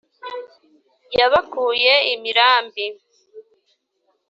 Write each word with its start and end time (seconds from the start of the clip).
Yabakuye 1.17 1.93
imirambi 2.13 2.85